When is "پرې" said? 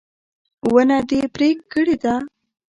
1.33-1.49